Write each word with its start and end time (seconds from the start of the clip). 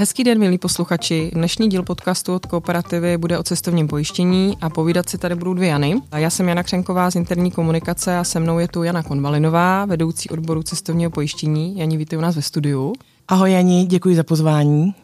Hezký 0.00 0.24
den, 0.24 0.38
milí 0.38 0.58
posluchači. 0.58 1.30
Dnešní 1.34 1.68
díl 1.68 1.82
podcastu 1.82 2.34
od 2.34 2.46
Kooperativy 2.46 3.18
bude 3.18 3.38
o 3.38 3.42
cestovním 3.42 3.88
pojištění 3.88 4.56
a 4.60 4.70
povídat 4.70 5.08
si 5.08 5.18
tady 5.18 5.34
budou 5.34 5.54
dvě 5.54 5.68
Jany. 5.68 6.00
Já 6.16 6.30
jsem 6.30 6.48
Jana 6.48 6.62
Křenková 6.62 7.10
z 7.10 7.14
interní 7.14 7.50
komunikace 7.50 8.18
a 8.18 8.24
se 8.24 8.40
mnou 8.40 8.58
je 8.58 8.68
tu 8.68 8.82
Jana 8.82 9.02
Konvalinová, 9.02 9.84
vedoucí 9.84 10.30
odboru 10.30 10.62
cestovního 10.62 11.10
pojištění. 11.10 11.78
Janí, 11.78 11.96
vítej 11.96 12.18
u 12.18 12.22
nás 12.22 12.36
ve 12.36 12.42
studiu. 12.42 12.92
Ahoj 13.28 13.52
Jani, 13.52 13.86
děkuji 13.86 14.16
za 14.16 14.24
pozvání. 14.24 14.94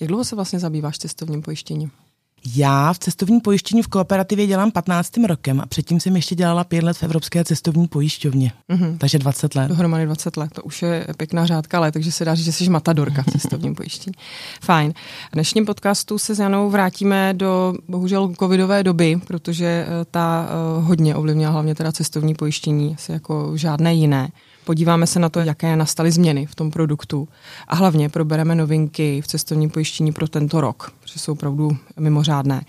Jak 0.00 0.08
dlouho 0.08 0.24
se 0.24 0.36
vlastně 0.36 0.58
zabýváš 0.58 0.98
cestovním 0.98 1.42
pojištěním? 1.42 1.90
Já 2.54 2.92
v 2.92 2.98
cestovním 2.98 3.40
pojištění 3.40 3.82
v 3.82 3.88
kooperativě 3.88 4.46
dělám 4.46 4.70
15. 4.70 5.10
rokem 5.26 5.60
a 5.60 5.66
předtím 5.66 6.00
jsem 6.00 6.16
ještě 6.16 6.34
dělala 6.34 6.64
pět 6.64 6.84
let 6.84 6.96
v 6.96 7.02
Evropské 7.02 7.44
cestovní 7.44 7.88
pojišťovně. 7.88 8.52
Mm-hmm. 8.70 8.98
Takže 8.98 9.18
20 9.18 9.54
let. 9.54 9.68
Dohromady 9.68 10.06
20 10.06 10.36
let, 10.36 10.50
to 10.54 10.62
už 10.62 10.82
je 10.82 11.06
pěkná 11.16 11.46
řádka 11.46 11.80
let, 11.80 11.92
takže 11.92 12.12
se 12.12 12.24
dá 12.24 12.34
říct, 12.34 12.44
že 12.44 12.52
jsi 12.52 12.70
matadorka 12.70 13.22
v 13.22 13.30
cestovním 13.30 13.74
pojištění. 13.84 14.14
Fajn. 14.60 14.92
V 15.30 15.32
dnešním 15.32 15.66
podcastu 15.66 16.18
se 16.18 16.34
s 16.34 16.38
Janou 16.38 16.70
vrátíme 16.70 17.34
do 17.34 17.74
bohužel 17.88 18.32
covidové 18.38 18.82
doby, 18.82 19.20
protože 19.26 19.66
eh, 19.66 20.04
ta 20.10 20.48
eh, 20.48 20.80
hodně 20.80 21.16
ovlivnila 21.16 21.52
hlavně 21.52 21.74
teda 21.74 21.92
cestovní 21.92 22.34
pojištění, 22.34 22.94
asi 22.94 23.12
jako 23.12 23.52
žádné 23.56 23.94
jiné. 23.94 24.28
Podíváme 24.64 25.06
se 25.06 25.18
na 25.20 25.28
to, 25.28 25.40
jaké 25.40 25.76
nastaly 25.76 26.12
změny 26.12 26.46
v 26.46 26.54
tom 26.54 26.70
produktu 26.70 27.28
a 27.68 27.74
hlavně 27.74 28.08
probereme 28.08 28.54
novinky 28.54 29.20
v 29.22 29.26
cestovním 29.26 29.70
pojištění 29.70 30.12
pro 30.12 30.28
tento 30.28 30.60
rok, 30.60 30.92
protože 31.00 31.18
jsou 31.18 31.32
opravdu 31.32 31.76
mimořádné. 32.00 32.64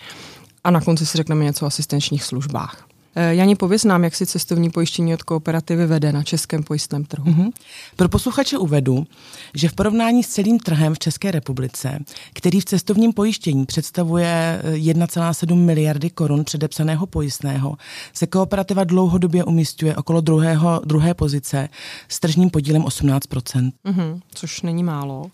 A 0.64 0.72
na 0.72 0.82
konci 0.82 1.06
si 1.06 1.18
řekneme 1.18 1.44
něco 1.44 1.66
o 1.66 1.68
asistenčních 1.68 2.24
službách. 2.24 2.95
Eh, 3.18 3.36
Jani, 3.36 3.56
pověz 3.56 3.84
nám, 3.84 4.04
jak 4.04 4.16
si 4.16 4.26
cestovní 4.26 4.70
pojištění 4.70 5.14
od 5.14 5.24
kooperativy 5.24 5.86
vede 5.86 6.12
na 6.12 6.24
českém 6.24 6.64
pojistném 6.64 7.06
trhu. 7.06 7.32
Mm-hmm. 7.32 7.52
Pro 7.96 8.10
posluchače 8.10 8.58
uvedu, 8.58 9.08
že 9.54 9.70
v 9.70 9.74
porovnání 9.74 10.24
s 10.24 10.28
celým 10.28 10.60
trhem 10.60 10.94
v 10.94 11.00
České 11.00 11.32
republice, 11.32 12.00
který 12.34 12.60
v 12.60 12.66
cestovním 12.66 13.14
pojištění 13.14 13.66
představuje 13.66 14.62
1,7 14.74 15.52
eh, 15.52 15.56
miliardy 15.56 16.10
korun 16.10 16.44
předepsaného 16.44 17.06
pojistného, 17.06 17.78
se 18.14 18.28
kooperativa 18.28 18.84
dlouhodobě 18.84 19.44
umistuje 19.44 19.96
okolo 19.96 20.22
druhého, 20.22 20.82
druhé 20.86 21.14
pozice 21.14 21.70
s 22.08 22.20
tržním 22.20 22.50
podílem 22.50 22.86
18 22.86 23.26
mm-hmm, 23.26 24.20
Což 24.34 24.62
není 24.62 24.84
málo. 24.84 25.32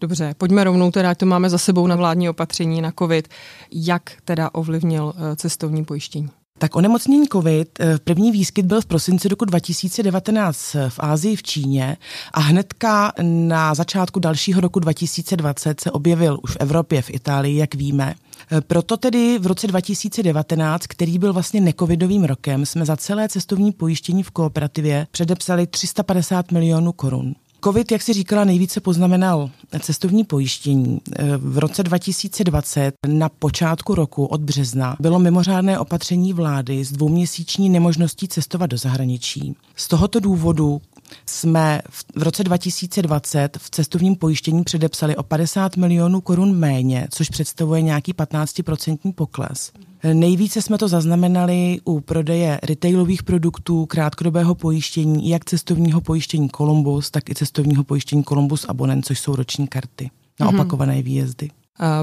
Dobře, 0.00 0.34
pojďme 0.38 0.64
rovnou 0.64 0.90
teda, 0.90 1.14
to 1.14 1.26
máme 1.26 1.50
za 1.50 1.58
sebou 1.58 1.86
na 1.86 1.96
vládní 1.96 2.28
opatření 2.28 2.80
na 2.80 2.92
COVID. 2.98 3.28
Jak 3.72 4.12
teda 4.24 4.50
ovlivnil 4.54 5.14
eh, 5.16 5.36
cestovní 5.36 5.84
pojištění? 5.84 6.30
Tak 6.58 6.76
onemocnění 6.76 7.28
COVID, 7.28 7.80
eh, 7.80 7.98
první 8.04 8.32
výskyt 8.32 8.66
byl 8.66 8.80
v 8.80 8.86
prosinci 8.86 9.28
roku 9.28 9.44
2019 9.44 10.76
v 10.88 10.98
Ázii 10.98 11.36
v 11.36 11.42
Číně 11.42 11.96
a 12.32 12.40
hnedka 12.40 13.12
na 13.22 13.74
začátku 13.74 14.20
dalšího 14.20 14.60
roku 14.60 14.80
2020 14.80 15.80
se 15.80 15.90
objevil 15.90 16.38
už 16.42 16.50
v 16.50 16.56
Evropě, 16.60 17.02
v 17.02 17.10
Itálii, 17.10 17.56
jak 17.56 17.74
víme. 17.74 18.14
Eh, 18.52 18.60
proto 18.60 18.96
tedy 18.96 19.38
v 19.38 19.46
roce 19.46 19.66
2019, 19.66 20.86
který 20.86 21.18
byl 21.18 21.32
vlastně 21.32 21.60
necovidovým 21.60 22.24
rokem, 22.24 22.66
jsme 22.66 22.84
za 22.84 22.96
celé 22.96 23.28
cestovní 23.28 23.72
pojištění 23.72 24.22
v 24.22 24.30
kooperativě 24.30 25.06
předepsali 25.10 25.66
350 25.66 26.52
milionů 26.52 26.92
korun. 26.92 27.34
COVID, 27.64 27.92
jak 27.92 28.02
si 28.02 28.12
říkala, 28.12 28.44
nejvíce 28.44 28.80
poznamenal 28.80 29.50
cestovní 29.80 30.24
pojištění. 30.24 31.00
V 31.38 31.58
roce 31.58 31.82
2020 31.82 32.94
na 33.06 33.28
počátku 33.28 33.94
roku 33.94 34.26
od 34.26 34.40
března 34.40 34.96
bylo 35.00 35.18
mimořádné 35.18 35.78
opatření 35.78 36.32
vlády 36.32 36.84
s 36.84 36.92
dvouměsíční 36.92 37.70
nemožností 37.70 38.28
cestovat 38.28 38.70
do 38.70 38.76
zahraničí. 38.76 39.56
Z 39.76 39.88
tohoto 39.88 40.20
důvodu 40.20 40.80
jsme 41.26 41.80
v 42.16 42.22
roce 42.22 42.44
2020 42.44 43.58
v 43.60 43.70
cestovním 43.70 44.16
pojištění 44.16 44.64
předepsali 44.64 45.16
o 45.16 45.22
50 45.22 45.76
milionů 45.76 46.20
korun 46.20 46.56
méně, 46.56 47.08
což 47.10 47.30
představuje 47.30 47.82
nějaký 47.82 48.12
15% 48.12 49.12
pokles. 49.14 49.72
Nejvíce 50.12 50.62
jsme 50.62 50.78
to 50.78 50.88
zaznamenali 50.88 51.80
u 51.84 52.00
prodeje 52.00 52.60
retailových 52.62 53.22
produktů, 53.22 53.86
krátkodobého 53.86 54.54
pojištění, 54.54 55.28
jak 55.28 55.44
cestovního 55.44 56.00
pojištění 56.00 56.48
Columbus, 56.56 57.10
tak 57.10 57.30
i 57.30 57.34
cestovního 57.34 57.84
pojištění 57.84 58.24
Columbus 58.24 58.66
Abonent, 58.68 59.06
což 59.06 59.20
jsou 59.20 59.36
roční 59.36 59.68
karty 59.68 60.10
na 60.40 60.46
mm-hmm. 60.46 60.54
opakované 60.54 61.02
výjezdy. 61.02 61.50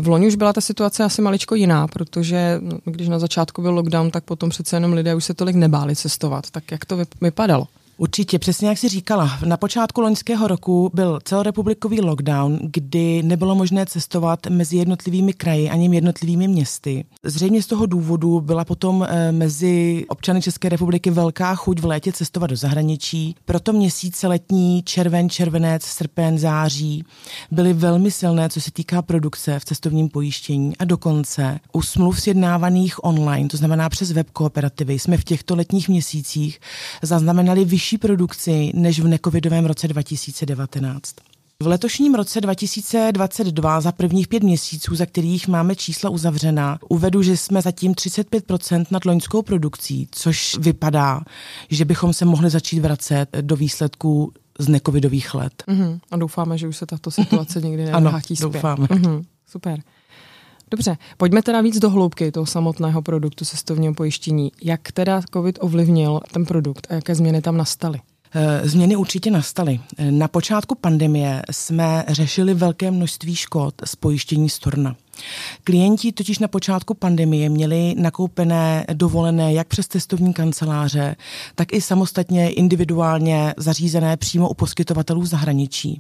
V 0.02 0.08
loni 0.08 0.28
už 0.28 0.36
byla 0.36 0.54
ta 0.54 0.62
situace 0.62 1.04
asi 1.04 1.22
maličko 1.22 1.56
jiná, 1.56 1.88
protože 1.88 2.60
no, 2.62 2.78
když 2.86 3.08
na 3.08 3.20
začátku 3.20 3.62
byl 3.62 3.72
lockdown, 3.72 4.12
tak 4.12 4.24
potom 4.24 4.50
přece 4.50 4.76
jenom 4.76 4.94
lidé 4.94 5.16
už 5.16 5.26
se 5.26 5.34
tolik 5.34 5.56
nebáli 5.56 5.96
cestovat. 5.96 6.52
Tak 6.52 6.72
jak 6.72 6.86
to 6.86 6.98
vypadalo? 7.22 7.68
Určitě, 7.98 8.40
přesně 8.40 8.70
jak 8.70 8.78
si 8.78 8.90
říkala. 8.90 9.40
Na 9.46 9.58
počátku 9.58 10.02
loňského 10.02 10.48
roku 10.48 10.92
byl 10.94 11.20
celorepublikový 11.24 12.02
lockdown, 12.02 12.60
kdy 12.62 13.24
nebylo 13.24 13.56
možné 13.56 13.86
cestovat 13.86 14.48
mezi 14.48 14.78
jednotlivými 14.78 15.34
kraji 15.34 15.70
ani 15.70 15.96
jednotlivými 15.96 16.48
městy. 16.48 17.06
Zřejmě 17.24 17.62
z 17.62 17.68
toho 17.68 17.86
důvodu 17.86 18.42
byla 18.42 18.66
potom 18.66 19.08
eh, 19.10 19.32
mezi 19.32 20.06
občany 20.10 20.42
České 20.42 20.70
republiky 20.70 21.12
velká 21.12 21.56
chuť 21.56 21.80
v 21.80 21.86
létě 21.86 22.12
cestovat 22.12 22.50
do 22.50 22.56
zahraničí. 22.56 23.36
Proto 23.46 23.74
měsíce 23.74 24.28
letní, 24.28 24.84
červen, 24.84 25.30
červenec, 25.30 25.84
srpen, 25.84 26.38
září 26.38 27.04
byly 27.52 27.74
velmi 27.74 28.12
silné, 28.12 28.50
co 28.50 28.62
se 28.62 28.72
týká 28.72 29.02
produkce 29.02 29.60
v 29.60 29.66
cestovním 29.66 30.10
pojištění 30.10 30.78
a 30.78 30.86
dokonce 30.86 31.60
u 31.74 31.82
smluv 31.82 32.22
sjednávaných 32.22 33.04
online, 33.04 33.50
to 33.50 33.58
znamená 33.58 33.90
přes 33.90 34.12
web 34.12 34.30
kooperativy, 34.30 35.00
jsme 35.00 35.18
v 35.18 35.24
těchto 35.24 35.56
letních 35.56 35.90
měsících 35.90 36.60
zaznamenali 37.02 37.66
vyšší 37.66 37.85
vyšší 37.86 37.98
produkci 37.98 38.72
než 38.74 39.00
v 39.00 39.08
necovidovém 39.08 39.66
roce 39.66 39.88
2019. 39.88 41.16
V 41.64 41.68
letošním 41.68 42.16
roce 42.16 42.42
2022 42.42 43.82
za 43.82 43.92
prvních 43.92 44.28
pět 44.28 44.44
měsíců, 44.44 44.96
za 44.96 45.06
kterých 45.06 45.48
máme 45.48 45.76
čísla 45.76 46.10
uzavřená, 46.10 46.80
uvedu, 46.90 47.22
že 47.22 47.38
jsme 47.38 47.62
zatím 47.62 47.94
35% 47.94 48.86
nad 48.92 49.06
loňskou 49.06 49.42
produkcí, 49.42 50.08
což 50.12 50.58
vypadá, 50.58 51.22
že 51.70 51.86
bychom 51.86 52.14
se 52.14 52.26
mohli 52.26 52.50
začít 52.50 52.80
vracet 52.80 53.26
do 53.42 53.56
výsledků 53.56 54.34
z 54.60 54.68
necovidových 54.68 55.34
let. 55.34 55.64
Uh-huh. 55.68 56.00
A 56.12 56.18
doufáme, 56.18 56.58
že 56.58 56.68
už 56.68 56.78
se 56.78 56.86
tato 56.86 57.12
situace 57.12 57.62
někdy 57.68 57.86
nevrátí 57.86 58.36
zpět. 58.36 58.54
doufáme. 58.54 58.88
Uh-huh. 58.88 59.26
Super. 59.48 59.80
Dobře, 60.76 60.98
pojďme 61.18 61.42
teda 61.42 61.62
víc 61.62 61.80
do 61.80 61.90
hloubky 61.90 62.32
toho 62.32 62.46
samotného 62.46 63.02
produktu 63.02 63.46
cestovního 63.46 63.94
pojištění. 63.94 64.52
Jak 64.64 64.92
teda 64.92 65.22
COVID 65.34 65.58
ovlivnil 65.62 66.20
ten 66.32 66.46
produkt 66.46 66.88
a 66.90 66.94
jaké 66.94 67.16
změny 67.16 67.42
tam 67.42 67.58
nastaly? 67.58 68.00
Eh, 68.34 68.70
změny 68.70 68.96
určitě 68.96 69.32
nastaly. 69.32 69.80
Na 70.10 70.28
počátku 70.28 70.76
pandemie 70.76 71.42
jsme 71.52 72.06
řešili 72.08 72.54
velké 72.54 72.92
množství 72.92 73.36
škod 73.36 73.74
z 73.86 73.96
pojištění 73.96 74.50
Storna. 74.50 74.96
Klienti 75.64 76.12
totiž 76.12 76.40
na 76.40 76.48
počátku 76.48 76.94
pandemie 76.94 77.50
měli 77.50 77.96
nakoupené 77.98 78.86
dovolené 78.94 79.54
jak 79.54 79.68
přes 79.68 79.88
cestovní 79.88 80.34
kanceláře, 80.34 81.16
tak 81.56 81.74
i 81.74 81.82
samostatně 81.82 82.50
individuálně 82.50 83.54
zařízené 83.58 84.18
přímo 84.18 84.50
u 84.50 84.54
poskytovatelů 84.54 85.26
zahraničí. 85.26 86.00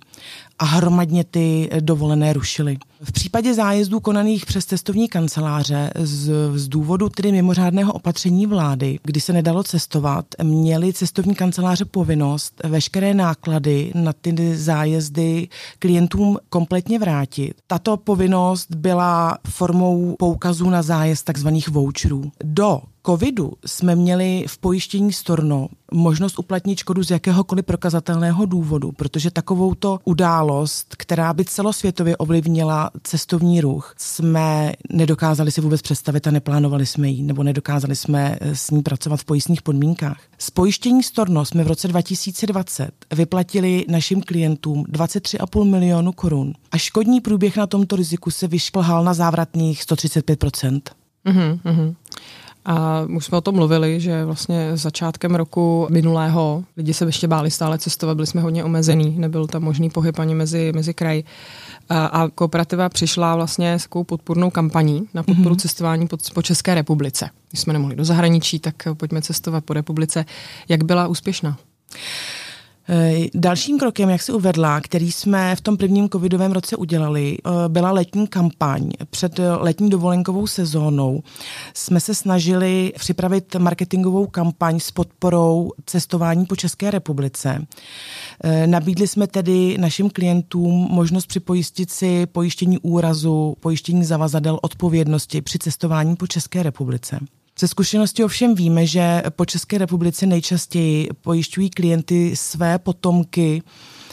A 0.59 0.65
hromadně 0.65 1.23
ty 1.23 1.69
dovolené 1.79 2.33
rušili. 2.33 2.77
V 3.01 3.11
případě 3.11 3.53
zájezdů 3.53 3.99
konaných 3.99 4.45
přes 4.45 4.65
cestovní 4.65 5.07
kanceláře 5.07 5.91
z, 5.95 6.31
z 6.55 6.67
důvodu 6.67 7.09
tedy 7.09 7.31
mimořádného 7.31 7.93
opatření 7.93 8.45
vlády, 8.45 8.99
kdy 9.03 9.21
se 9.21 9.33
nedalo 9.33 9.63
cestovat, 9.63 10.25
měly 10.43 10.93
cestovní 10.93 11.35
kanceláře 11.35 11.85
povinnost 11.85 12.61
veškeré 12.63 13.13
náklady 13.13 13.91
na 13.95 14.13
ty 14.13 14.57
zájezdy 14.57 15.47
klientům 15.79 16.37
kompletně 16.49 16.99
vrátit. 16.99 17.53
Tato 17.67 17.97
povinnost 17.97 18.75
byla 18.75 18.95
byla 18.95 19.37
formou 19.47 20.15
poukazů 20.19 20.69
na 20.69 20.81
zájezd 20.81 21.25
takzvaných 21.25 21.69
voucherů. 21.69 22.31
Do 22.43 22.81
covidu 23.05 23.53
jsme 23.65 23.95
měli 23.95 24.45
v 24.47 24.57
pojištění 24.57 25.13
Storno 25.13 25.67
možnost 25.91 26.39
uplatnit 26.39 26.79
škodu 26.79 27.03
z 27.03 27.11
jakéhokoliv 27.11 27.65
prokazatelného 27.65 28.45
důvodu, 28.45 28.91
protože 28.91 29.31
takovouto 29.31 29.99
událost, 30.03 30.95
která 30.97 31.33
by 31.33 31.45
celosvětově 31.45 32.17
ovlivnila 32.17 32.91
cestovní 33.03 33.61
ruch, 33.61 33.93
jsme 33.97 34.73
nedokázali 34.89 35.51
si 35.51 35.61
vůbec 35.61 35.81
představit 35.81 36.27
a 36.27 36.31
neplánovali 36.31 36.85
jsme 36.85 37.09
ji, 37.09 37.23
nebo 37.23 37.43
nedokázali 37.43 37.95
jsme 37.95 38.37
eh, 38.41 38.55
s 38.55 38.71
ní 38.71 38.83
pracovat 38.83 39.19
v 39.19 39.25
pojistných 39.25 39.61
podmínkách. 39.61 40.19
Z 40.37 40.49
pojištění 40.49 41.03
Storno 41.03 41.45
jsme 41.45 41.63
v 41.63 41.67
roce 41.67 41.87
2020 41.87 42.91
vyplatili 43.11 43.85
našim 43.89 44.21
klientům 44.21 44.83
23,5 44.83 45.63
milionu 45.63 46.11
korun 46.11 46.53
a 46.71 46.77
škodní 46.77 47.21
průběh 47.21 47.57
na 47.57 47.67
tomto 47.67 47.95
riziku 47.95 48.31
se 48.31 48.47
vyšplhal 48.47 49.03
na 49.03 49.13
závratných 49.13 49.83
135 49.83 50.43
mm-hmm. 51.25 51.95
A 52.65 53.01
už 53.15 53.25
jsme 53.25 53.37
o 53.37 53.41
tom 53.41 53.55
mluvili, 53.55 53.99
že 53.99 54.25
vlastně 54.25 54.71
začátkem 54.73 55.35
roku 55.35 55.87
minulého 55.91 56.63
lidi 56.77 56.93
se 56.93 57.05
ještě 57.05 57.27
báli 57.27 57.51
stále 57.51 57.77
cestovat, 57.77 58.15
byli 58.15 58.27
jsme 58.27 58.41
hodně 58.41 58.63
omezený, 58.63 59.15
nebyl 59.17 59.47
tam 59.47 59.63
možný 59.63 59.89
pohyb 59.89 60.19
ani 60.19 60.35
mezi, 60.35 60.71
mezi 60.75 60.93
kraj. 60.93 61.23
A, 61.89 62.05
a 62.05 62.27
kooperativa 62.29 62.89
přišla 62.89 63.35
vlastně 63.35 63.73
s 63.73 63.83
takovou 63.83 64.03
podpůrnou 64.03 64.49
kampaní 64.49 65.07
na 65.13 65.23
podporu 65.23 65.55
mm-hmm. 65.55 65.59
cestování 65.59 66.07
po, 66.07 66.17
po 66.33 66.41
České 66.41 66.75
republice. 66.75 67.29
Když 67.49 67.61
jsme 67.61 67.73
nemohli 67.73 67.95
do 67.95 68.05
zahraničí, 68.05 68.59
tak 68.59 68.75
pojďme 68.93 69.21
cestovat 69.21 69.65
po 69.65 69.73
republice. 69.73 70.25
Jak 70.69 70.83
byla 70.83 71.07
úspěšná? 71.07 71.57
Eh, 72.89 73.27
dalším 73.33 73.79
krokem, 73.79 74.09
jak 74.09 74.21
si 74.21 74.31
uvedla, 74.31 74.81
který 74.81 75.11
jsme 75.11 75.55
v 75.55 75.61
tom 75.61 75.77
prvním 75.77 76.09
covidovém 76.09 76.51
roce 76.51 76.75
udělali, 76.75 77.37
eh, 77.37 77.49
byla 77.67 77.91
letní 77.91 78.27
kampaň. 78.27 78.91
Před 79.09 79.39
letní 79.59 79.89
dovolenkovou 79.89 80.47
sezónou 80.47 81.23
jsme 81.73 81.99
se 81.99 82.15
snažili 82.15 82.93
připravit 82.99 83.55
marketingovou 83.55 84.27
kampaň 84.27 84.79
s 84.79 84.91
podporou 84.91 85.71
cestování 85.85 86.45
po 86.45 86.55
České 86.55 86.91
republice. 86.91 87.65
Eh, 88.43 88.67
nabídli 88.67 89.07
jsme 89.07 89.27
tedy 89.27 89.77
našim 89.77 90.09
klientům 90.09 90.87
možnost 90.91 91.25
připojistit 91.25 91.91
si 91.91 92.25
pojištění 92.25 92.79
úrazu, 92.79 93.55
pojištění 93.59 94.05
zavazadel 94.05 94.59
odpovědnosti 94.61 95.41
při 95.41 95.59
cestování 95.59 96.15
po 96.15 96.27
České 96.27 96.63
republice. 96.63 97.19
Ze 97.59 97.67
zkušenosti 97.67 98.23
ovšem 98.23 98.55
víme, 98.55 98.85
že 98.85 99.23
po 99.29 99.45
České 99.45 99.77
republice 99.77 100.25
nejčastěji 100.25 101.09
pojišťují 101.21 101.69
klienty 101.69 102.35
své 102.35 102.79
potomky 102.79 103.63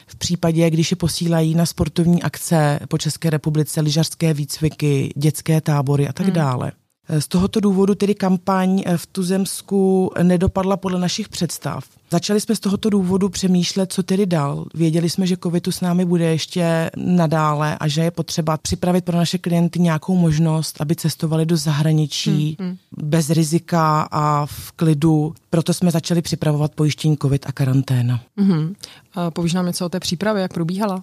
v 0.06 0.16
případě, 0.16 0.70
když 0.70 0.90
je 0.90 0.96
posílají 0.96 1.54
na 1.54 1.66
sportovní 1.66 2.22
akce 2.22 2.80
po 2.88 2.98
České 2.98 3.30
republice, 3.30 3.80
lyžařské 3.80 4.34
výcviky, 4.34 5.12
dětské 5.16 5.60
tábory 5.60 6.08
a 6.08 6.12
tak 6.12 6.26
hmm. 6.26 6.34
dále. 6.34 6.72
Z 7.18 7.28
tohoto 7.28 7.60
důvodu 7.60 7.94
tedy 7.94 8.14
kampaň 8.14 8.82
v 8.96 9.06
Tuzemsku 9.06 10.10
nedopadla 10.22 10.76
podle 10.76 11.00
našich 11.00 11.28
představ. 11.28 11.84
Začali 12.10 12.40
jsme 12.40 12.56
z 12.56 12.60
tohoto 12.60 12.90
důvodu 12.90 13.28
přemýšlet, 13.28 13.92
co 13.92 14.02
tedy 14.02 14.26
dál. 14.26 14.66
Věděli 14.74 15.10
jsme, 15.10 15.26
že 15.26 15.36
COVID 15.42 15.68
s 15.68 15.80
námi 15.80 16.04
bude 16.04 16.24
ještě 16.24 16.90
nadále 16.96 17.78
a 17.78 17.88
že 17.88 18.00
je 18.00 18.10
potřeba 18.10 18.56
připravit 18.56 19.04
pro 19.04 19.16
naše 19.16 19.38
klienty 19.38 19.78
nějakou 19.78 20.16
možnost, 20.16 20.80
aby 20.80 20.96
cestovali 20.96 21.46
do 21.46 21.56
zahraničí 21.56 22.56
hmm, 22.60 22.68
hmm. 22.68 22.78
bez 22.96 23.30
rizika 23.30 24.08
a 24.10 24.46
v 24.46 24.72
klidu. 24.72 25.34
Proto 25.50 25.74
jsme 25.74 25.90
začali 25.90 26.22
připravovat 26.22 26.74
pojištění 26.74 27.16
COVID 27.16 27.46
a 27.46 27.52
karanténa. 27.52 28.20
Hmm. 28.36 28.74
A 29.14 29.30
povíš 29.30 29.52
nám 29.52 29.66
něco 29.66 29.86
o 29.86 29.88
té 29.88 30.00
přípravě, 30.00 30.42
jak 30.42 30.52
probíhala? 30.52 31.02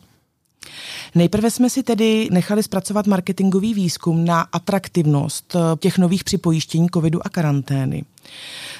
Nejprve 1.15 1.51
jsme 1.51 1.69
si 1.69 1.83
tedy 1.83 2.27
nechali 2.31 2.63
zpracovat 2.63 3.07
marketingový 3.07 3.73
výzkum 3.73 4.25
na 4.25 4.41
atraktivnost 4.41 5.55
eh, 5.55 5.59
těch 5.79 5.97
nových 5.97 6.23
připojištění 6.23 6.87
covidu 6.93 7.25
a 7.25 7.29
karantény 7.29 8.03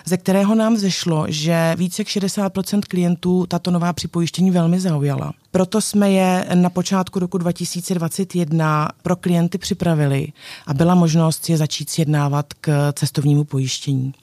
ze 0.06 0.18
kterého 0.18 0.56
nám 0.56 0.78
zešlo, 0.78 1.26
že 1.28 1.76
více 1.78 2.02
jak 2.02 2.08
60% 2.08 2.82
klientů 2.88 3.46
tato 3.46 3.72
nová 3.72 3.94
připojištění 3.94 4.52
velmi 4.52 4.80
zaujala. 4.80 5.34
Proto 5.52 5.82
jsme 5.82 6.12
je 6.12 6.46
na 6.54 6.70
počátku 6.70 7.20
roku 7.20 7.38
2021 7.38 8.90
pro 9.02 9.16
klienty 9.16 9.58
připravili 9.58 10.28
a 10.68 10.74
byla 10.74 10.96
možnost 10.96 11.50
je 11.50 11.58
začít 11.58 11.90
sjednávat 11.90 12.54
k 12.62 12.94
cestovnímu 12.94 13.44
pojištění. 13.44 14.14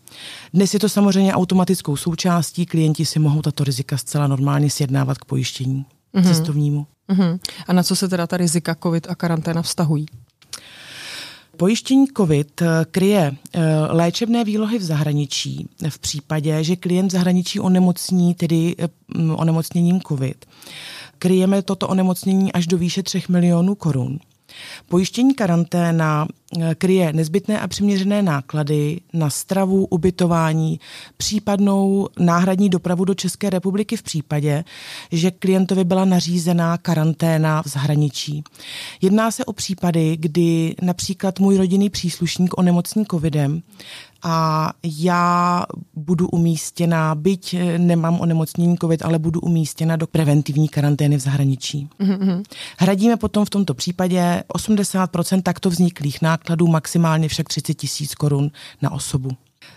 Dnes 0.54 0.74
je 0.74 0.80
to 0.80 0.88
samozřejmě 0.88 1.34
automatickou 1.34 1.96
součástí, 1.96 2.66
klienti 2.66 3.04
si 3.04 3.18
mohou 3.18 3.42
tato 3.42 3.64
rizika 3.64 3.96
zcela 3.96 4.26
normálně 4.26 4.70
sjednávat 4.70 5.18
k 5.18 5.24
pojištění 5.24 5.84
mm-hmm. 6.14 6.28
cestovnímu. 6.28 6.86
Uh-huh. 7.08 7.38
A 7.66 7.72
na 7.72 7.82
co 7.82 7.96
se 7.96 8.08
teda 8.08 8.26
ta 8.26 8.36
rizika 8.36 8.74
COVID 8.82 9.06
a 9.10 9.14
karanténa 9.14 9.62
vztahují? 9.62 10.06
Pojištění 11.56 12.06
COVID 12.16 12.62
eh, 12.62 12.66
kryje 12.90 13.36
eh, 13.52 13.60
léčebné 13.90 14.44
výlohy 14.44 14.78
v 14.78 14.82
zahraničí 14.82 15.68
v 15.88 15.98
případě, 15.98 16.64
že 16.64 16.76
klient 16.76 17.08
v 17.08 17.12
zahraničí 17.12 17.60
onemocní, 17.60 18.34
tedy 18.34 18.74
eh, 18.78 18.88
onemocněním 19.32 20.00
COVID. 20.00 20.46
Kryjeme 21.18 21.62
toto 21.62 21.88
onemocnění 21.88 22.52
až 22.52 22.66
do 22.66 22.78
výše 22.78 23.02
3 23.02 23.22
milionů 23.28 23.74
korun. 23.74 24.18
Pojištění 24.88 25.34
karanténa 25.34 26.26
kryje 26.78 27.12
nezbytné 27.12 27.60
a 27.60 27.68
přiměřené 27.68 28.22
náklady 28.22 29.00
na 29.12 29.30
stravu, 29.30 29.84
ubytování, 29.84 30.80
případnou 31.16 32.08
náhradní 32.18 32.68
dopravu 32.68 33.04
do 33.04 33.14
České 33.14 33.50
republiky 33.50 33.96
v 33.96 34.02
případě, 34.02 34.64
že 35.12 35.30
klientovi 35.30 35.84
byla 35.84 36.04
nařízená 36.04 36.78
karanténa 36.78 37.62
v 37.62 37.68
zahraničí. 37.68 38.44
Jedná 39.02 39.30
se 39.30 39.44
o 39.44 39.52
případy, 39.52 40.16
kdy 40.20 40.74
například 40.82 41.40
můj 41.40 41.56
rodinný 41.56 41.90
příslušník 41.90 42.58
onemocní 42.58 43.06
covidem 43.10 43.62
a 44.22 44.72
já 44.82 45.62
budu 45.94 46.28
umístěna, 46.28 47.14
byť 47.14 47.54
eh, 47.54 47.78
nemám 47.78 48.20
onemocnění 48.20 48.78
COVID, 48.78 49.02
ale 49.02 49.18
budu 49.18 49.40
umístěna 49.40 49.96
do 49.96 50.06
preventivní 50.06 50.68
karantény 50.68 51.16
v 51.16 51.20
zahraničí. 51.20 51.88
Mm-hmm. 52.00 52.42
Hradíme 52.78 53.16
potom 53.16 53.44
v 53.44 53.50
tomto 53.50 53.74
případě 53.74 54.42
80% 54.54 55.42
takto 55.42 55.70
vzniklých 55.70 56.22
nákladů, 56.22 56.35
maximálně 56.66 57.28
však 57.28 57.48
30 57.48 57.74
tisíc 57.74 58.14
korun 58.14 58.50
na 58.82 58.90
osobu. 58.90 59.30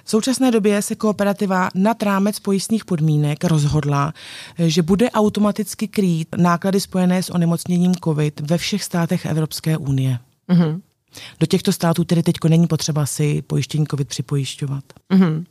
V 0.03 0.09
současné 0.09 0.51
době 0.51 0.81
se 0.81 0.95
kooperativa 0.95 1.69
nad 1.75 2.03
rámec 2.03 2.39
pojistných 2.39 2.85
podmínek 2.85 3.43
rozhodla, 3.43 4.13
že 4.57 4.81
bude 4.81 5.11
automaticky 5.11 5.87
krýt 5.87 6.27
náklady 6.37 6.79
spojené 6.79 7.23
s 7.23 7.29
onemocněním 7.29 7.95
COVID 8.03 8.39
ve 8.39 8.57
všech 8.57 8.83
státech 8.83 9.25
Evropské 9.25 9.77
unie. 9.77 10.19
Mm-hmm. 10.49 10.81
Do 11.39 11.45
těchto 11.45 11.73
států 11.73 12.03
tedy 12.03 12.23
teď 12.23 12.35
není 12.49 12.67
potřeba 12.67 13.05
si 13.05 13.41
pojištění 13.41 13.87
COVID 13.87 14.07
připojišťovat. 14.07 14.83
Mm-hmm. 15.13 15.45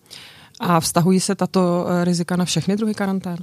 A 0.61 0.81
vztahují 0.81 1.21
se 1.21 1.35
tato 1.35 1.87
eh, 1.89 2.05
rizika 2.05 2.37
na 2.37 2.45
všechny 2.45 2.77
druhy 2.77 2.95
karantén? 2.95 3.37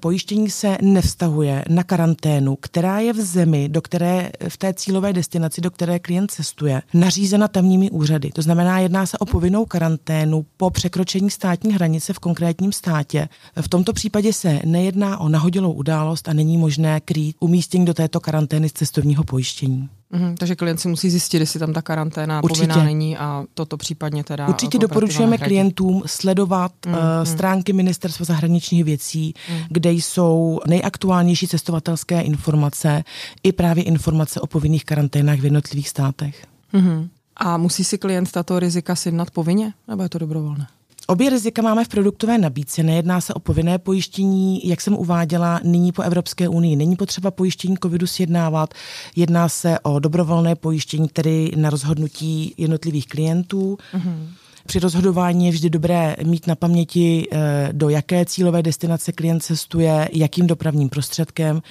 Pojištění 0.00 0.50
se 0.50 0.78
nevztahuje 0.82 1.64
na 1.68 1.84
karanténu, 1.84 2.56
která 2.60 2.98
je 2.98 3.12
v 3.12 3.20
zemi, 3.20 3.68
do 3.68 3.82
které 3.82 4.30
v 4.48 4.56
té 4.56 4.74
cílové 4.74 5.12
destinaci, 5.12 5.60
do 5.60 5.70
které 5.70 5.98
klient 5.98 6.30
cestuje, 6.30 6.82
nařízena 6.94 7.48
tamními 7.48 7.90
úřady. 7.90 8.30
To 8.30 8.42
znamená, 8.42 8.78
jedná 8.78 9.06
se 9.06 9.18
o 9.18 9.26
povinnou 9.26 9.66
karanténu 9.66 10.46
po 10.56 10.70
překročení 10.70 11.30
státní 11.30 11.72
hranice 11.72 12.12
v 12.12 12.18
konkrétním 12.18 12.72
státě. 12.72 13.28
V 13.60 13.68
tomto 13.68 13.92
případě 13.92 14.32
se 14.32 14.60
nejedná 14.64 15.20
o 15.20 15.28
nahodilou 15.28 15.72
událost 15.72 16.28
a 16.28 16.32
není 16.32 16.58
možné 16.58 17.00
krýt 17.00 17.36
umístění 17.40 17.84
do 17.84 17.94
této 17.94 18.20
karantény 18.20 18.68
z 18.68 18.72
cestovního 18.72 19.24
pojištění. 19.24 19.88
Mm, 20.12 20.36
takže 20.36 20.56
klient 20.56 20.78
si 20.80 20.88
musí 20.88 21.10
zjistit, 21.10 21.38
jestli 21.38 21.60
tam 21.60 21.72
ta 21.72 21.82
karanténa 21.82 22.42
Určitě. 22.42 22.66
povinná 22.66 22.84
není 22.84 23.18
a 23.18 23.44
toto 23.54 23.76
případně 23.76 24.24
teda. 24.24 24.48
Určitě 24.48 24.78
doporučujeme 24.78 25.30
nahradí. 25.30 25.48
klientům 25.48 26.02
sledovat 26.06 26.72
mm, 26.86 26.92
uh, 26.92 26.98
stránky 27.24 27.72
Ministerstva 27.72 28.24
zahraničních 28.24 28.84
věcí, 28.84 29.34
mm. 29.50 29.58
kde 29.68 29.92
jsou 29.92 30.60
nejaktuálnější 30.66 31.48
cestovatelské 31.48 32.20
informace 32.20 33.04
i 33.42 33.52
právě 33.52 33.84
informace 33.84 34.40
o 34.40 34.46
povinných 34.46 34.84
karanténách 34.84 35.38
v 35.38 35.44
jednotlivých 35.44 35.88
státech. 35.88 36.46
Mm. 36.72 37.08
A 37.36 37.56
musí 37.56 37.84
si 37.84 37.98
klient 37.98 38.30
tato 38.32 38.58
rizika 38.58 38.96
sjednat 38.96 39.30
povinně, 39.30 39.72
nebo 39.88 40.02
je 40.02 40.08
to 40.08 40.18
dobrovolné? 40.18 40.66
Obě 41.10 41.30
rizika 41.30 41.62
máme 41.62 41.84
v 41.84 41.88
produktové 41.88 42.38
nabídce. 42.38 42.82
Nejedná 42.82 43.20
se 43.20 43.34
o 43.34 43.38
povinné 43.38 43.78
pojištění, 43.78 44.68
jak 44.68 44.80
jsem 44.80 44.94
uváděla, 44.94 45.60
nyní 45.64 45.92
po 45.92 46.02
Evropské 46.02 46.48
unii. 46.48 46.76
Není 46.76 46.96
potřeba 46.96 47.30
pojištění 47.30 47.76
covidu 47.82 48.06
sjednávat. 48.06 48.74
Jedná 49.16 49.48
se 49.48 49.80
o 49.80 49.98
dobrovolné 49.98 50.54
pojištění, 50.54 51.08
tedy 51.08 51.52
na 51.56 51.70
rozhodnutí 51.70 52.54
jednotlivých 52.58 53.06
klientů. 53.06 53.78
Mm-hmm. 53.94 54.26
Při 54.70 54.78
rozhodování 54.78 55.46
je 55.46 55.52
vždy 55.52 55.70
dobré 55.70 56.16
mít 56.24 56.46
na 56.46 56.54
paměti, 56.54 57.28
eh, 57.32 57.68
do 57.72 57.88
jaké 57.88 58.24
cílové 58.24 58.62
destinace 58.62 59.12
klient 59.12 59.40
cestuje, 59.40 60.08
jakým 60.12 60.46
dopravním 60.46 60.88
prostředkem. 60.88 61.62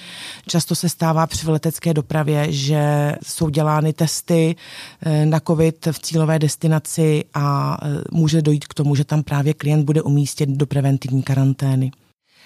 Často 0.46 0.74
se 0.74 0.88
stává 0.88 1.26
při 1.26 1.50
letecké 1.50 1.94
dopravě, 1.94 2.52
že 2.52 3.14
jsou 3.22 3.48
dělány 3.48 3.92
testy 3.92 4.56
eh, 5.02 5.26
na 5.26 5.40
COVID 5.40 5.86
v 5.92 5.98
cílové 5.98 6.38
destinaci 6.38 7.24
a 7.34 7.78
eh, 7.82 8.02
může 8.10 8.42
dojít 8.42 8.66
k 8.66 8.74
tomu, 8.74 8.94
že 8.94 9.04
tam 9.04 9.22
právě 9.22 9.54
klient 9.54 9.84
bude 9.84 10.02
umístěn 10.02 10.58
do 10.58 10.66
preventivní 10.66 11.22
karantény. 11.22 11.90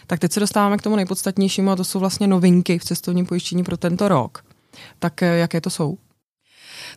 Tak 0.06 0.20
teď 0.20 0.32
se 0.32 0.40
dostáváme 0.40 0.78
k 0.78 0.82
tomu 0.82 0.96
nejpodstatnějšímu 0.96 1.70
a 1.70 1.76
to 1.76 1.84
jsou 1.84 1.98
vlastně 1.98 2.26
novinky 2.26 2.78
v 2.78 2.84
cestovním 2.84 3.26
pojištění 3.26 3.64
pro 3.64 3.76
tento 3.76 4.08
rok. 4.08 4.44
Tak 4.98 5.20
jaké 5.20 5.60
to 5.60 5.70
jsou? 5.70 5.98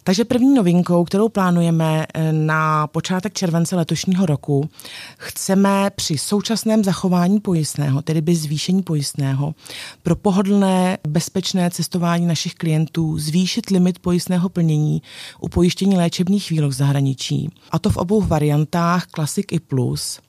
Takže 0.04 0.26
první 0.26 0.56
novinkou, 0.56 1.04
kterou 1.04 1.30
plánujeme 1.30 2.06
eh, 2.14 2.34
na 2.34 2.88
počátek 2.88 3.34
července 3.34 3.76
letošního 3.76 4.26
roku, 4.26 4.70
chceme 5.18 5.90
při 5.96 6.18
současném 6.18 6.84
zachování 6.84 7.40
pojistného, 7.40 8.02
tedy 8.02 8.22
bez 8.22 8.38
zvýšení 8.38 8.84
pojistného, 8.84 9.56
pro 10.04 10.16
pohodlné, 10.16 10.98
bezpečné 11.08 11.72
cestování 11.72 12.26
našich 12.26 12.56
klientů 12.56 13.18
zvýšit 13.20 13.70
limit 13.70 14.00
pojistného 14.00 14.50
plnění 14.50 15.02
u 15.40 15.50
pojištění 15.50 15.98
léčebných 15.98 16.50
výloh 16.50 16.74
zahraničí. 16.74 17.50
A 17.72 17.80
to 17.80 17.90
v 17.90 17.98
obou 17.98 18.22
variantách 18.22 19.08
Classic 19.08 19.46
i 19.52 19.60
Plus. 19.60 20.20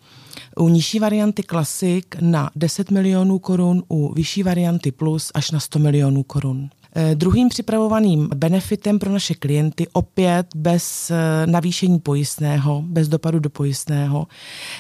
U 0.56 0.68
nižší 0.68 0.98
varianty 0.98 1.42
Classic 1.42 2.04
na 2.20 2.50
10 2.56 2.90
milionů 2.90 3.38
korun, 3.38 3.82
u 3.88 4.14
vyšší 4.14 4.42
varianty 4.42 4.92
Plus 4.92 5.30
až 5.34 5.50
na 5.50 5.60
100 5.60 5.78
milionů 5.78 6.22
korun. 6.22 6.70
Eh, 7.00 7.14
druhým 7.14 7.49
připravovaným 7.49 8.28
benefitem 8.35 8.99
pro 8.99 9.12
naše 9.12 9.35
klienty, 9.35 9.87
opět 9.93 10.47
bez 10.55 11.11
eh, 11.11 11.47
navýšení 11.47 11.99
pojistného, 11.99 12.83
bez 12.87 13.09
dopadu 13.09 13.38
do 13.38 13.50
pojistného, 13.50 14.26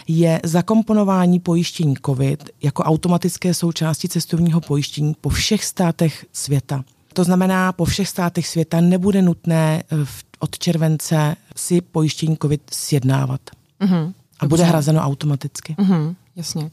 je 0.08 0.40
zakomponování 0.44 1.40
pojištění 1.40 1.94
COVID 2.06 2.50
jako 2.62 2.82
automatické 2.82 3.54
součásti 3.54 4.08
cestovního 4.08 4.60
pojištění 4.60 5.14
po 5.20 5.28
všech 5.28 5.64
státech 5.64 6.26
světa. 6.32 6.84
To 7.12 7.24
znamená, 7.24 7.72
po 7.72 7.84
všech 7.84 8.08
státech 8.08 8.46
světa 8.46 8.80
nebude 8.80 9.22
nutné 9.22 9.82
eh, 9.82 9.96
od 10.38 10.58
července 10.58 11.36
si 11.56 11.80
pojištění 11.80 12.36
COVID 12.42 12.62
sjednávat. 12.72 13.40
Mm-hmm. 13.80 14.12
A 14.40 14.46
bude 14.46 14.64
hrazeno 14.64 15.00
automaticky. 15.00 15.74
Mm-hmm, 15.78 16.14
jasně. 16.36 16.70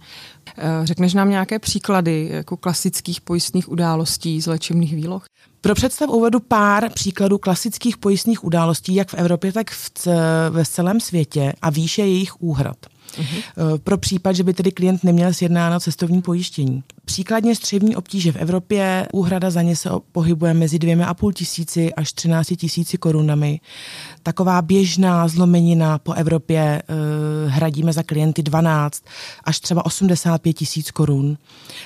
Řekneš 0.84 1.14
nám 1.14 1.30
nějaké 1.30 1.60
příklady 1.60 2.30
jako 2.32 2.58
klasických 2.58 3.22
pojistných 3.22 3.72
událostí 3.72 4.42
z 4.42 4.48
léčebných 4.48 4.96
výloh? 4.96 5.26
Pro 5.62 5.76
představ 5.76 6.10
uvedu 6.10 6.40
pár 6.40 6.90
příkladů 6.90 7.38
klasických 7.38 7.98
pojistných 7.98 8.44
událostí, 8.44 8.96
jak 8.96 9.10
v 9.10 9.14
Evropě, 9.14 9.54
tak 9.54 9.72
v 9.72 9.92
ve 10.50 10.66
celém 10.66 11.00
světě 11.00 11.54
a 11.62 11.70
výše 11.70 12.02
jejich 12.02 12.42
úhrad. 12.42 12.78
Uh-huh. 13.20 13.78
Pro 13.84 13.98
případ, 13.98 14.36
že 14.36 14.44
by 14.44 14.54
tedy 14.54 14.72
klient 14.72 15.04
neměl 15.04 15.34
sjednáno 15.34 15.80
cestovní 15.80 16.22
pojištění. 16.22 16.84
Příkladně 17.06 17.56
střevní 17.56 17.96
obtíže 17.96 18.32
v 18.32 18.36
Evropě, 18.36 19.08
úhrada 19.14 19.50
za 19.52 19.62
ně 19.62 19.76
se 19.76 19.90
pohybuje 20.12 20.54
mezi 20.54 20.80
dvěma 20.80 21.06
a 21.06 21.14
půl 21.14 21.34
tisíci 21.34 21.94
až 21.94 22.14
13 22.14 22.48
tisíci 22.58 22.98
korunami. 22.98 23.60
Taková 24.24 24.62
běžná 24.62 25.28
zlomenina 25.28 25.98
po 25.98 26.14
Evropě 26.14 26.84
uh, 26.90 27.52
hradíme 27.52 27.94
za 27.94 28.04
klienty 28.04 28.44
12 28.44 29.04
až 29.44 29.60
třeba 29.60 29.86
85 29.86 30.54
tisíc 30.54 30.92
korun. 30.92 31.38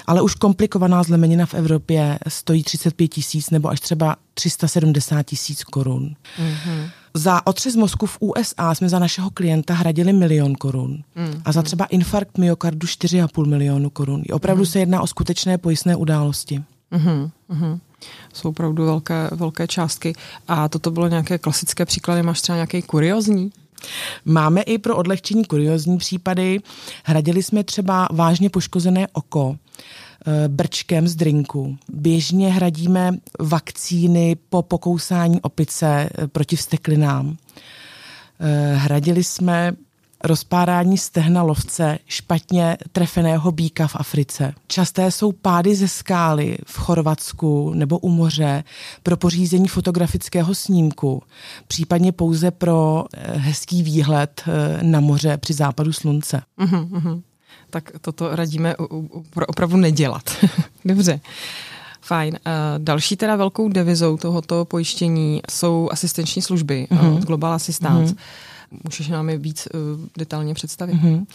Ale 0.05 0.21
už 0.21 0.35
komplikovaná 0.35 1.03
zlomenina 1.03 1.45
v 1.45 1.53
Evropě 1.53 2.19
stojí 2.27 2.63
35 2.63 3.07
tisíc 3.07 3.49
nebo 3.49 3.69
až 3.69 3.79
třeba 3.79 4.15
370 4.33 5.23
tisíc 5.23 5.63
korun. 5.63 6.15
Uh-huh. 6.39 6.89
Za 7.13 7.47
otřes 7.47 7.75
mozku 7.75 8.05
v 8.05 8.17
USA 8.19 8.75
jsme 8.75 8.89
za 8.89 8.99
našeho 8.99 9.29
klienta 9.29 9.73
hradili 9.73 10.13
milion 10.13 10.55
korun 10.55 11.03
mm. 11.15 11.41
a 11.45 11.51
za 11.51 11.61
třeba 11.61 11.85
infarkt 11.85 12.37
myokardu 12.37 12.87
4,5 12.87 13.45
milionu 13.45 13.89
korun. 13.89 14.23
Opravdu 14.31 14.61
mm. 14.61 14.65
se 14.65 14.79
jedná 14.79 15.01
o 15.01 15.07
skutečné 15.07 15.57
pojistné 15.57 15.95
události. 15.95 16.63
Mm-hmm, 16.91 17.29
mm-hmm. 17.49 17.79
Jsou 18.33 18.49
opravdu 18.49 18.85
velké, 18.85 19.29
velké 19.31 19.67
částky. 19.67 20.13
A 20.47 20.69
toto 20.69 20.91
bylo 20.91 21.07
nějaké 21.07 21.37
klasické 21.37 21.85
příklady? 21.85 22.23
Máš 22.23 22.41
třeba 22.41 22.55
nějaký 22.55 22.81
kuriozní? 22.81 23.51
Máme 24.25 24.61
i 24.61 24.77
pro 24.77 24.95
odlehčení 24.95 25.45
kuriozní 25.45 25.97
případy. 25.97 26.59
Hradili 27.03 27.43
jsme 27.43 27.63
třeba 27.63 28.07
vážně 28.11 28.49
poškozené 28.49 29.07
oko 29.13 29.57
brčkem 30.47 31.07
z 31.07 31.15
drinku. 31.15 31.77
Běžně 31.89 32.53
hradíme 32.53 33.11
vakcíny 33.39 34.35
po 34.49 34.61
pokousání 34.61 35.41
opice 35.41 36.09
eh, 36.17 36.27
proti 36.27 36.55
vsteklinám. 36.55 37.37
Eh, 38.39 38.75
hradili 38.75 39.23
jsme 39.23 39.71
rozpárání 40.23 40.97
stehna 40.97 41.43
lovce 41.43 41.99
špatně 42.05 42.77
trefeného 42.91 43.51
býka 43.51 43.87
v 43.87 43.95
Africe. 43.95 44.53
Časté 44.67 45.11
jsou 45.11 45.31
pády 45.31 45.75
ze 45.75 45.87
skály 45.87 46.57
v 46.65 46.77
Chorvatsku 46.77 47.73
nebo 47.73 47.99
u 47.99 48.09
moře 48.09 48.63
pro 49.03 49.17
pořízení 49.17 49.67
fotografického 49.67 50.55
snímku, 50.55 51.23
případně 51.67 52.11
pouze 52.11 52.51
pro 52.51 53.05
hezký 53.17 53.83
výhled 53.83 54.43
na 54.81 54.99
moře 54.99 55.37
při 55.37 55.53
západu 55.53 55.93
slunce. 55.93 56.41
Uh-huh, 56.59 56.89
uh-huh 56.89 57.21
tak 57.69 57.91
toto 58.01 58.35
radíme 58.35 58.75
opravdu 59.47 59.77
nedělat. 59.77 60.23
Dobře. 60.85 61.19
Fajn. 62.01 62.39
Další 62.77 63.15
teda 63.15 63.35
velkou 63.35 63.69
devizou 63.69 64.17
tohoto 64.17 64.65
pojištění 64.65 65.41
jsou 65.49 65.89
asistenční 65.91 66.41
služby 66.41 66.87
uh-huh. 66.91 67.17
od 67.17 67.23
Global 67.23 67.53
Assistance. 67.53 68.13
Uh-huh. 68.13 68.19
Můžeš 68.83 69.07
nám 69.07 69.29
je 69.29 69.37
víc 69.37 69.67
uh, 69.73 70.05
detailně 70.17 70.53
představit? 70.53 70.93
Mm-hmm. 70.93 71.25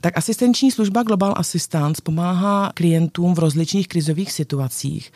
Tak 0.00 0.18
asistenční 0.18 0.70
služba 0.70 1.02
Global 1.02 1.34
Assistance 1.36 2.02
pomáhá 2.04 2.72
klientům 2.74 3.34
v 3.34 3.38
rozličných 3.38 3.88
krizových 3.88 4.32
situacích. 4.32 5.12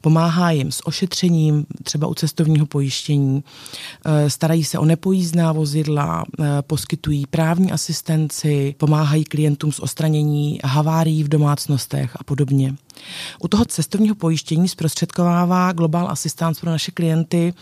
Pomáhá 0.00 0.50
jim 0.50 0.72
s 0.72 0.86
ošetřením, 0.86 1.66
třeba 1.82 2.06
u 2.06 2.14
cestovního 2.14 2.66
pojištění, 2.66 3.34
uh, 3.34 4.12
starají 4.28 4.64
se 4.64 4.78
o 4.78 4.84
nepojízdná 4.84 5.52
vozidla, 5.52 6.24
uh, 6.38 6.46
poskytují 6.60 7.24
právní 7.30 7.72
asistenci, 7.72 8.74
pomáhají 8.78 9.24
klientům 9.24 9.72
s 9.72 9.80
ostranění 9.80 10.58
havárií 10.64 11.24
v 11.24 11.28
domácnostech 11.28 12.16
a 12.16 12.24
podobně. 12.24 12.74
U 13.42 13.48
toho 13.48 13.64
cestovního 13.64 14.14
pojištění 14.14 14.68
zprostředkovává 14.68 15.72
Global 15.72 16.10
Assistance 16.10 16.60
pro 16.60 16.70
naše 16.70 16.90
klienty 16.90 17.54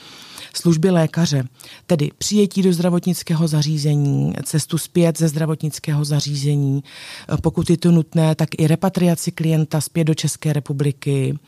služby 0.55 0.91
lékaře, 0.91 1.45
tedy 1.87 2.11
přijetí 2.19 2.63
do 2.63 2.73
zdravotnického 2.73 3.49
zařízení, 3.49 4.33
cestu 4.43 4.79
zpět 4.79 5.19
ze 5.19 5.29
zdravotnického 5.29 6.05
zařízení, 6.05 6.83
pokud 7.43 7.71
je 7.71 7.77
to 7.77 7.91
nutné, 7.91 8.35
tak 8.35 8.49
i 8.59 8.67
repatriaci 8.67 9.33
klienta 9.33 9.81
zpět 9.81 10.05
do 10.05 10.15
České 10.15 10.53
republiky, 10.53 11.39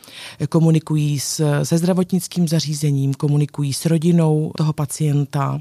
komunikují 0.48 1.20
s, 1.20 1.62
se 1.62 1.78
zdravotnickým 1.78 2.48
zařízením, 2.48 3.14
komunikují 3.14 3.72
s 3.72 3.86
rodinou 3.86 4.52
toho 4.56 4.72
pacienta, 4.72 5.60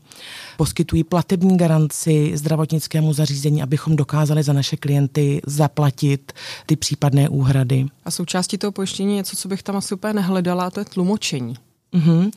poskytují 0.57 1.03
platební 1.03 1.57
garanci 1.57 2.31
zdravotnickému 2.35 3.13
zařízení, 3.13 3.63
abychom 3.63 3.95
dokázali 3.95 4.43
za 4.43 4.53
naše 4.53 4.77
klienty 4.77 5.41
zaplatit 5.45 6.33
ty 6.65 6.75
případné 6.75 7.29
úhrady. 7.29 7.85
A 8.05 8.11
součástí 8.19 8.57
toho 8.57 8.71
pojištění 8.71 9.15
něco, 9.15 9.35
co 9.35 9.47
bych 9.47 9.63
tam 9.63 9.75
asi 9.75 9.95
úplně 9.95 10.13
nehledala, 10.13 10.65
a 10.65 10.69
to 10.69 10.79
je 10.79 10.85
tlumočení. 10.85 11.55
Mm-hmm. 11.93 12.31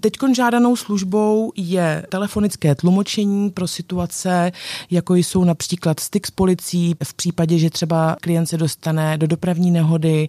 Teď 0.00 0.12
žádanou 0.36 0.76
službou 0.76 1.52
je 1.56 2.06
telefonické 2.08 2.74
tlumočení 2.74 3.50
pro 3.50 3.68
situace, 3.68 4.52
jako 4.90 5.14
jsou 5.14 5.44
například 5.44 6.00
styk 6.00 6.26
s 6.26 6.30
policií 6.30 6.94
v 7.04 7.14
případě, 7.14 7.58
že 7.58 7.70
třeba 7.70 8.16
klient 8.20 8.46
se 8.46 8.56
dostane 8.56 9.18
do 9.18 9.26
dopravní 9.26 9.70
nehody, 9.70 10.28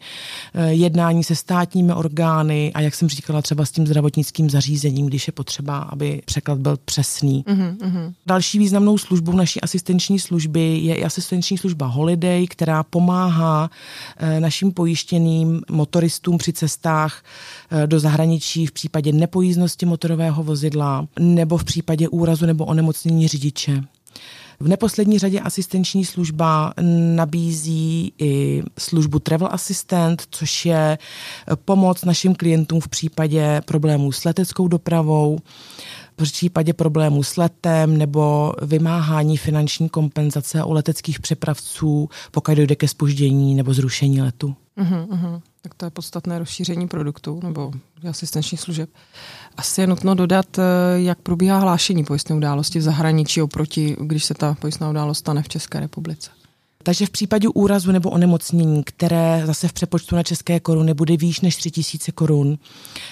eh, 0.53 0.74
jednání 0.74 1.24
se 1.24 1.36
státními 1.36 1.94
orgány 1.94 2.72
a 2.74 2.82
jak 2.82 2.96
jsem 2.96 3.10
říkala 3.10 3.41
třeba 3.41 3.65
s 3.65 3.72
tím 3.72 3.88
zdravotnickým 3.88 4.50
zařízením, 4.50 5.05
když 5.05 5.27
je 5.27 5.34
potřeba, 5.34 5.77
aby 5.77 6.22
překlad 6.25 6.58
byl 6.58 6.77
přesný. 6.86 7.44
Mm-hmm. 7.48 8.13
Další 8.25 8.60
významnou 8.60 8.98
službou 8.98 9.32
naší 9.32 9.62
asistenční 9.62 10.20
služby 10.20 10.77
je 10.77 10.96
i 10.96 11.03
asistenční 11.03 11.58
služba 11.58 11.88
Holiday, 11.88 12.48
která 12.48 12.84
pomáhá 12.84 13.70
eh, 14.17 14.39
našim 14.39 14.72
pojištěným 14.72 15.62
motoristům 15.72 16.38
při 16.38 16.53
cestách 16.53 17.24
eh, 17.72 17.88
do 17.88 18.00
zahraničí 18.00 18.64
v 18.67 18.72
případě 18.72 19.12
nepojízdnosti 19.12 19.86
motorového 19.86 20.43
vozidla 20.43 21.07
nebo 21.19 21.57
v 21.57 21.63
případě 21.63 22.10
úrazu 22.10 22.45
nebo 22.45 22.65
onemocnění 22.65 23.27
řidiče. 23.27 23.84
V 24.60 24.67
neposlední 24.67 25.19
řadě 25.19 25.39
asistenční 25.39 26.05
služba 26.05 26.74
nabízí 27.15 28.13
i 28.19 28.63
službu 28.79 29.19
Travel 29.19 29.50
Assistant, 29.51 30.24
což 30.31 30.65
je 30.65 30.98
pomoc 31.65 32.05
našim 32.05 32.36
klientům 32.36 32.81
v 32.81 32.88
případě 32.88 33.62
problémů 33.65 34.12
s 34.12 34.24
leteckou 34.24 34.67
dopravou, 34.67 35.39
v 36.17 36.31
případě 36.31 36.74
problémů 36.74 37.24
s 37.24 37.38
letem 37.38 37.98
nebo 37.98 38.53
vymáhání 38.62 39.38
finanční 39.38 39.89
kompenzace 39.89 40.63
u 40.63 40.72
leteckých 40.72 41.19
přepravců, 41.19 42.10
pokud 42.31 42.55
dojde 42.55 42.75
ke 42.75 42.88
spoždění 42.88 43.55
nebo 43.55 43.74
zrušení 43.74 44.22
letu. 44.22 44.55
Uh-huh, 44.77 45.08
uh-huh. 45.08 45.41
Tak 45.62 45.74
to 45.74 45.86
je 45.86 45.89
podstatné 45.89 46.39
rozšíření 46.39 46.88
produktů 46.88 47.39
nebo 47.44 47.72
asistenčních 48.10 48.62
služeb. 48.62 48.89
Asi 49.58 49.82
je 49.82 49.88
nutno 49.88 50.15
dodat, 50.15 50.60
eh, 50.60 50.62
jak 50.96 51.20
probíhá 51.20 51.60
hlášení 51.60 52.03
pojistné 52.03 52.36
události 52.36 52.79
v 52.79 52.82
zahraničí 52.82 53.41
oproti, 53.41 53.96
když 54.00 54.25
se 54.25 54.34
ta 54.34 54.55
pojistná 54.62 54.89
událost 54.89 55.17
stane 55.17 55.44
v 55.44 55.50
České 55.50 55.79
republice. 55.79 56.32
Takže 56.86 57.06
v 57.06 57.10
případě 57.10 57.48
úrazu 57.48 57.92
nebo 57.92 58.10
onemocnění, 58.10 58.84
které 58.84 59.44
zase 59.46 59.68
v 59.68 59.74
přepočtu 59.74 60.15
na 60.15 60.24
české 60.24 60.60
koruny 60.60 60.94
bude 60.94 61.18
výš 61.18 61.42
než 61.42 61.56
3000 61.56 62.12
korun 62.12 62.58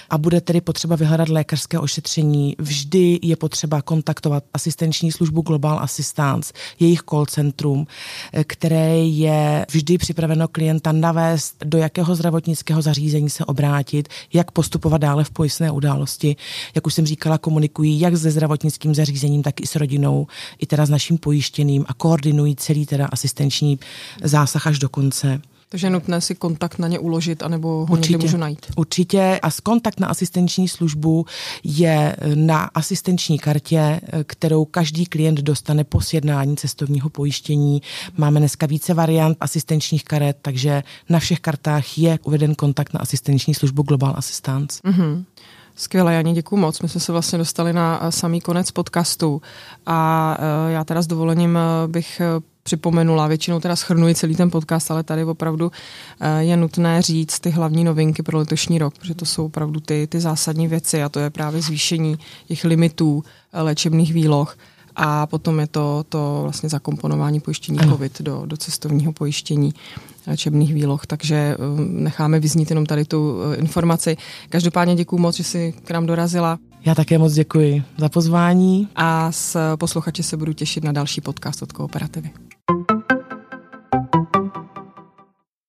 a 0.10 0.18
bude 0.18 0.42
tedy 0.42 0.62
potřeba 0.62 0.96
vyhledat 0.96 1.30
lékařské 1.30 1.80
ošetření, 1.80 2.56
vždy 2.60 3.20
je 3.22 3.36
potřeba 3.36 3.82
kontaktovat 3.82 4.44
asistenční 4.54 5.12
službu 5.12 5.42
Global 5.42 5.80
Assistance, 5.80 6.54
jejich 6.80 7.02
call 7.10 7.26
centrum, 7.26 7.88
které 8.44 8.98
je 8.98 9.66
vždy 9.72 9.98
připraveno 9.98 10.48
klienta 10.48 10.92
navést, 10.92 11.56
do 11.66 11.78
jakého 11.78 12.16
zdravotnického 12.16 12.82
zařízení 12.82 13.30
se 13.30 13.46
obrátit, 13.46 14.10
jak 14.34 14.52
postupovat 14.52 15.02
dále 15.02 15.24
v 15.24 15.32
pojistné 15.32 15.72
události. 15.72 16.36
Jak 16.76 16.88
už 16.88 16.94
jsem 16.94 17.06
říkala, 17.06 17.38
komunikují 17.38 18.00
jak 18.00 18.18
se 18.18 18.32
zdravotnickým 18.32 18.96
zařízením, 18.96 19.44
tak 19.44 19.62
i 19.62 19.68
s 19.68 19.76
rodinou, 19.76 20.28
i 20.60 20.66
teda 20.66 20.86
s 20.86 20.90
naším 20.90 21.18
pojištěným 21.18 21.86
a 21.88 21.94
koordinují 21.94 22.56
celý 22.56 22.86
teda 22.86 23.06
asistenční 23.06 23.63
finanční 23.64 23.80
zásah 24.24 24.68
až 24.68 24.80
do 24.80 24.90
konce. 24.90 25.42
Takže 25.70 25.88
je 25.88 25.92
nutné 25.92 26.22
si 26.22 26.36
kontakt 26.36 26.80
na 26.80 26.88
ně 26.88 27.00
uložit, 27.00 27.44
anebo 27.44 27.68
ho 27.68 27.86
Určitě. 27.92 28.12
někde 28.14 28.26
můžu 28.26 28.38
najít. 28.38 28.66
Určitě. 28.76 29.40
A 29.44 29.50
kontakt 29.64 30.00
na 30.00 30.08
asistenční 30.08 30.68
službu 30.68 31.26
je 31.64 32.16
na 32.36 32.70
asistenční 32.76 33.40
kartě, 33.40 34.02
kterou 34.26 34.66
každý 34.66 35.06
klient 35.06 35.40
dostane 35.40 35.84
po 35.84 36.02
sjednání 36.02 36.58
cestovního 36.58 37.10
pojištění. 37.10 37.82
Máme 38.18 38.40
dneska 38.40 38.66
více 38.66 38.94
variant 38.94 39.38
asistenčních 39.40 40.04
karet, 40.04 40.38
takže 40.42 40.84
na 41.10 41.20
všech 41.20 41.40
kartách 41.40 41.98
je 41.98 42.20
uveden 42.24 42.56
kontakt 42.56 42.94
na 42.94 43.00
asistenční 43.00 43.54
službu 43.54 43.84
Global 43.84 44.14
Assistance. 44.18 44.82
Mm-hmm. 44.86 45.24
Skvěle, 45.76 46.14
Janě, 46.14 46.34
děkuji 46.34 46.58
moc. 46.58 46.82
My 46.82 46.90
jsme 46.90 47.00
se 47.00 47.12
vlastně 47.12 47.38
dostali 47.38 47.74
na 47.74 48.00
eh, 48.04 48.12
samý 48.12 48.42
konec 48.42 48.72
podcastu 48.72 49.42
a 49.86 50.38
eh, 50.40 50.72
já 50.72 50.84
teda 50.84 51.02
s 51.02 51.08
dovolením 51.08 51.58
eh, 51.58 51.88
bych 51.88 52.22
připomenula, 52.64 53.28
většinou 53.28 53.60
teda 53.60 53.76
schrnuji 53.76 54.16
celý 54.16 54.36
ten 54.36 54.52
podcast, 54.52 54.92
ale 54.92 55.04
tady 55.04 55.24
opravdu 55.24 55.72
je 56.40 56.58
nutné 56.58 57.02
říct 57.02 57.40
ty 57.40 57.50
hlavní 57.50 57.84
novinky 57.84 58.24
pro 58.24 58.38
letošní 58.38 58.80
rok, 58.80 58.94
protože 58.98 59.14
to 59.16 59.26
jsou 59.26 59.46
opravdu 59.46 59.80
ty, 59.80 60.08
ty 60.08 60.20
zásadní 60.20 60.68
věci 60.68 61.04
a 61.04 61.10
to 61.10 61.20
je 61.20 61.30
právě 61.30 61.62
zvýšení 61.62 62.18
těch 62.48 62.64
limitů 62.64 63.24
léčebných 63.54 64.14
výloh 64.14 64.58
a 64.96 65.28
potom 65.28 65.60
je 65.60 65.68
to, 65.68 66.06
to 66.10 66.40
vlastně 66.44 66.70
zakomponování 66.70 67.40
pojištění 67.40 67.80
ano. 67.80 67.92
COVID 67.92 68.22
do, 68.22 68.44
do 68.46 68.58
cestovního 68.58 69.14
pojištění 69.14 69.74
čebných 70.38 70.74
výloh, 70.74 71.06
takže 71.06 71.58
necháme 71.78 72.40
vyznít 72.40 72.70
jenom 72.70 72.86
tady 72.86 73.06
tu 73.06 73.38
informaci. 73.56 74.18
Každopádně 74.50 74.96
děkuji 74.96 75.18
moc, 75.18 75.36
že 75.36 75.44
jsi 75.44 75.74
k 75.84 75.92
nám 75.92 76.06
dorazila. 76.06 76.60
Já 76.86 76.96
také 76.96 77.18
moc 77.18 77.34
děkuji 77.34 77.84
za 77.98 78.10
pozvání. 78.10 78.88
A 78.96 79.32
s 79.32 79.76
posluchači 79.76 80.24
se 80.24 80.38
budu 80.38 80.54
těšit 80.54 80.84
na 80.84 80.92
další 80.92 81.22
podcast 81.22 81.62
od 81.62 81.72
Kooperativy. 81.72 82.32